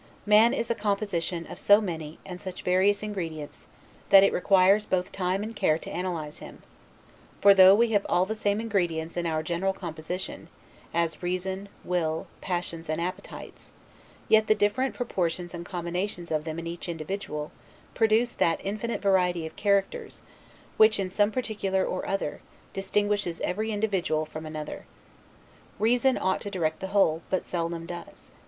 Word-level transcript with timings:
Man 0.25 0.51
is 0.51 0.71
a 0.71 0.73
composition 0.73 1.45
of 1.45 1.59
so 1.59 1.79
many, 1.79 2.17
and 2.25 2.41
such 2.41 2.63
various 2.63 3.03
ingredients, 3.03 3.67
that 4.09 4.23
it 4.23 4.33
requires 4.33 4.83
both 4.83 5.11
time 5.11 5.43
and 5.43 5.55
care 5.55 5.77
to 5.77 5.91
analyze 5.91 6.39
him: 6.39 6.63
for 7.39 7.53
though 7.53 7.75
we 7.75 7.89
have 7.91 8.03
all 8.09 8.25
the 8.25 8.33
same 8.33 8.59
ingredients 8.59 9.15
in 9.15 9.27
our 9.27 9.43
general 9.43 9.73
composition, 9.73 10.47
as 10.91 11.21
reason, 11.21 11.69
will, 11.83 12.25
passions, 12.41 12.89
and 12.89 12.99
appetites; 12.99 13.69
yet 14.27 14.47
the 14.47 14.55
different 14.55 14.95
proportions 14.95 15.53
and 15.53 15.67
combinations 15.67 16.31
of 16.31 16.45
them 16.45 16.57
in 16.57 16.65
each 16.65 16.89
individual, 16.89 17.51
produce 17.93 18.33
that 18.33 18.59
infinite 18.63 19.03
variety 19.03 19.45
of 19.45 19.55
characters, 19.55 20.23
which, 20.77 20.99
in 20.99 21.11
some 21.11 21.29
particular 21.31 21.85
or 21.85 22.07
other, 22.07 22.41
distinguishes 22.73 23.39
every 23.41 23.71
individual 23.71 24.25
from 24.25 24.47
another. 24.47 24.85
Reason 25.77 26.17
ought 26.17 26.41
to 26.41 26.49
direct 26.49 26.79
the 26.79 26.87
whole, 26.87 27.21
but 27.29 27.43
seldom 27.43 27.85
does. 27.85 28.31